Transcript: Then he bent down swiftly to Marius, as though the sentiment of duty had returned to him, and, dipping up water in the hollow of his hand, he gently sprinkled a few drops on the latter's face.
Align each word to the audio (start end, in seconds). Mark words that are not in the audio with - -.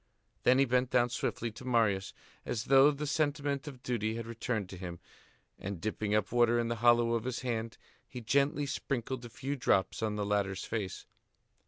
Then 0.41 0.57
he 0.57 0.65
bent 0.65 0.89
down 0.89 1.09
swiftly 1.09 1.51
to 1.51 1.63
Marius, 1.63 2.11
as 2.43 2.63
though 2.63 2.89
the 2.89 3.05
sentiment 3.05 3.67
of 3.67 3.83
duty 3.83 4.15
had 4.15 4.25
returned 4.25 4.67
to 4.69 4.77
him, 4.77 4.99
and, 5.59 5.79
dipping 5.79 6.15
up 6.15 6.31
water 6.31 6.57
in 6.57 6.69
the 6.69 6.77
hollow 6.81 7.13
of 7.13 7.23
his 7.25 7.41
hand, 7.41 7.77
he 8.07 8.19
gently 8.19 8.65
sprinkled 8.65 9.23
a 9.25 9.29
few 9.29 9.55
drops 9.55 10.01
on 10.01 10.15
the 10.15 10.25
latter's 10.25 10.63
face. 10.65 11.05